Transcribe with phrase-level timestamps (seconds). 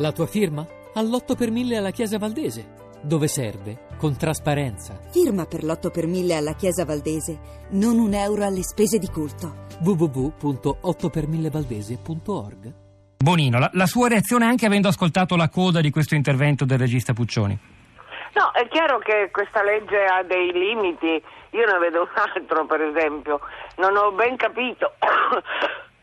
[0.00, 0.66] La tua firma?
[0.94, 2.78] All'8 per 1000 alla Chiesa Valdese.
[3.02, 3.88] Dove serve?
[3.98, 4.98] Con trasparenza.
[5.10, 7.38] Firma per l'8 per 1000 alla Chiesa Valdese.
[7.72, 9.66] Non un euro alle spese di culto.
[9.84, 12.72] www.8per1000valdese.org
[13.18, 17.12] Bonino, la, la sua reazione anche avendo ascoltato la coda di questo intervento del regista
[17.12, 17.58] Puccioni?
[18.32, 21.22] No, è chiaro che questa legge ha dei limiti.
[21.50, 23.38] Io ne vedo un altro, per esempio.
[23.76, 24.94] Non ho ben capito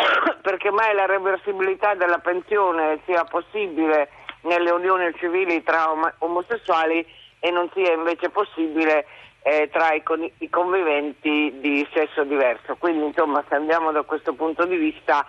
[0.42, 4.10] perché mai la reversibilità della pensione sia possibile
[4.42, 7.06] nelle unioni civili tra om- omosessuali
[7.38, 9.06] e non sia invece possibile
[9.42, 12.76] eh, tra i, con- i conviventi di sesso diverso.
[12.76, 15.24] Quindi, insomma, se andiamo da questo punto di vista,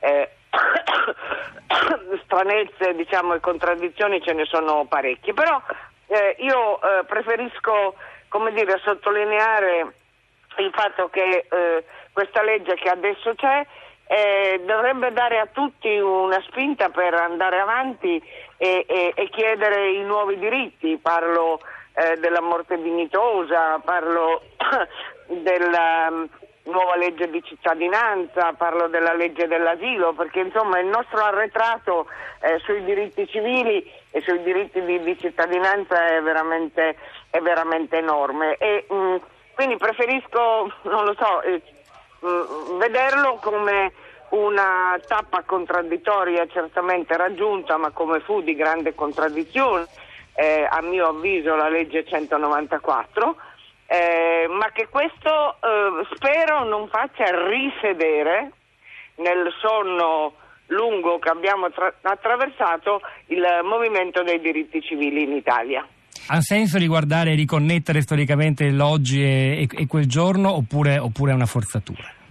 [0.00, 0.30] eh,
[2.24, 5.32] stranezze diciamo, e contraddizioni ce ne sono parecchie.
[5.32, 5.60] Però
[6.06, 7.94] eh, io eh, preferisco
[8.28, 9.94] come dire, sottolineare
[10.58, 13.66] il fatto che eh, questa legge che adesso c'è
[14.06, 18.22] eh, dovrebbe dare a tutti una spinta per andare avanti
[18.56, 20.98] e, e, e chiedere i nuovi diritti.
[21.00, 21.60] Parlo
[21.94, 24.42] eh, della morte dignitosa, parlo
[25.28, 26.28] della um,
[26.64, 32.06] nuova legge di cittadinanza, parlo della legge dell'asilo, perché insomma il nostro arretrato
[32.40, 36.96] eh, sui diritti civili e sui diritti di, di cittadinanza è veramente,
[37.30, 38.56] è veramente enorme.
[38.56, 39.16] E, mh,
[39.54, 41.62] quindi preferisco, non lo so, eh,
[42.20, 43.92] mh, vederlo come
[44.34, 49.86] una tappa contraddittoria certamente raggiunta, ma come fu di grande contraddizione,
[50.34, 53.36] eh, a mio avviso, la legge 194,
[53.86, 58.50] eh, ma che questo eh, spero non faccia risedere
[59.16, 60.34] nel sonno
[60.68, 65.86] lungo che abbiamo tra- attraversato il movimento dei diritti civili in Italia.
[66.26, 72.23] Ha senso riguardare e riconnettere storicamente l'oggi e, e, quel giorno oppure è una forzatura?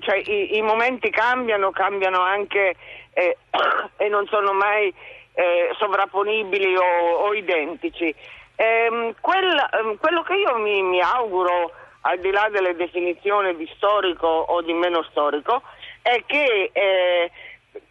[0.00, 2.74] Cioè, i, i, momenti cambiano, cambiano anche
[3.12, 3.36] eh,
[3.96, 4.92] e non sono mai
[5.34, 8.14] eh, sovrapponibili o, o identici.
[8.56, 11.72] Ehm, quel, ehm, quello che io mi, mi, auguro,
[12.02, 15.62] al di là delle definizioni di storico o di meno storico,
[16.02, 17.30] è che eh,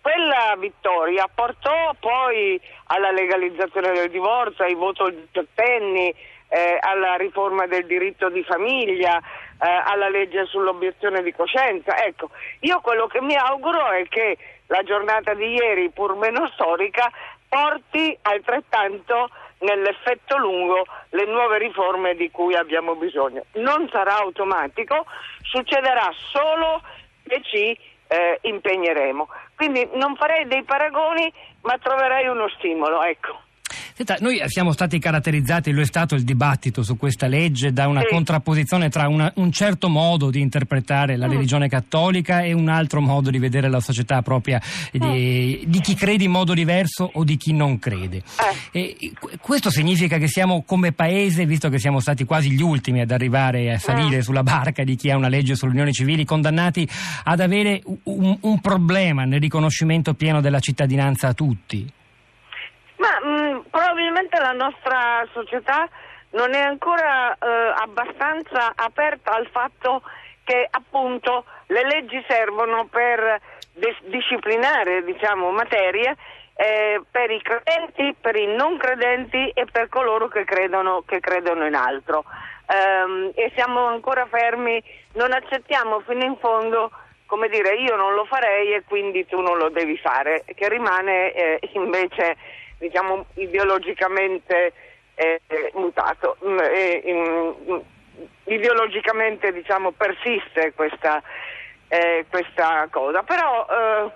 [0.02, 6.14] quella vittoria portò poi alla legalizzazione del divorzio, ai voti diciottenni,
[6.50, 9.22] eh, alla riforma del diritto di famiglia,
[9.60, 11.98] eh, alla legge sull'obiezione di coscienza.
[12.04, 12.30] Ecco,
[12.62, 14.38] io quello che mi auguro è che
[14.68, 17.12] la giornata di ieri, pur meno storica,
[17.48, 19.30] porti altrettanto
[19.60, 23.46] nell'effetto lungo le nuove riforme di cui abbiamo bisogno.
[23.54, 25.06] Non sarà automatico,
[25.42, 26.82] succederà solo
[27.28, 29.28] che ci eh, impegneremo.
[29.56, 31.32] Quindi non farei dei paragoni,
[31.62, 33.46] ma troverei uno stimolo, ecco.
[33.98, 38.02] Senta, noi siamo stati caratterizzati, lo è stato il dibattito su questa legge, da una
[38.02, 38.10] sì.
[38.10, 41.32] contrapposizione tra una, un certo modo di interpretare la mm.
[41.32, 45.72] religione cattolica e un altro modo di vedere la società propria di, mm.
[45.72, 48.22] di chi crede in modo diverso o di chi non crede.
[48.72, 48.96] Eh.
[49.42, 53.74] questo significa che siamo come paese, visto che siamo stati quasi gli ultimi ad arrivare
[53.74, 54.20] a salire mm.
[54.20, 56.88] sulla barca di chi ha una legge sulle unioni civili, condannati
[57.24, 61.96] ad avere un, un problema nel riconoscimento pieno della cittadinanza a tutti.
[64.28, 65.88] Probabilmente la nostra società
[66.32, 70.02] non è ancora eh, abbastanza aperta al fatto
[70.44, 73.40] che appunto le leggi servono per
[73.74, 76.16] dis- disciplinare diciamo, materie
[76.56, 81.66] eh, per i credenti, per i non credenti e per coloro che credono, che credono
[81.66, 82.26] in altro.
[82.68, 84.84] Um, e siamo ancora fermi,
[85.14, 86.92] non accettiamo fino in fondo
[87.26, 91.32] come dire io non lo farei e quindi tu non lo devi fare, che rimane
[91.34, 92.36] eh, invece
[92.78, 94.74] diciamo, ideologicamente
[95.16, 95.42] eh,
[95.74, 96.38] mutato.
[96.46, 97.78] Mm, eh, mm,
[98.46, 101.22] ideologicamente diciamo, persiste questa,
[101.88, 104.12] eh, questa, cosa, però eh,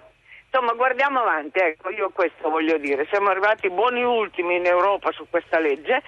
[0.46, 5.28] insomma guardiamo avanti, ecco, io questo voglio dire, siamo arrivati buoni ultimi in Europa su
[5.30, 6.02] questa legge,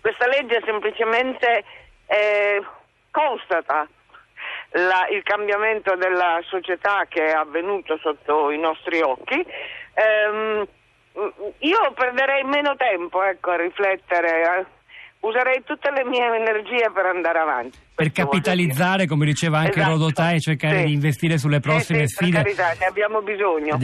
[0.00, 1.64] questa legge semplicemente
[2.06, 2.62] eh,
[3.10, 3.88] constata
[4.70, 9.44] la, il cambiamento della società che è avvenuto sotto i nostri occhi.
[9.94, 10.66] Ehm,
[11.58, 14.66] io perderei meno tempo ecco, a riflettere, eh.
[15.20, 17.78] userei tutte le mie energie per andare avanti.
[17.94, 19.92] Per capitalizzare, come diceva anche esatto.
[19.92, 20.84] Rodotà, e cercare sì.
[20.86, 22.42] di investire sulle prossime sì, sì, sfide.
[22.42, 23.76] Per carità, ne abbiamo bisogno.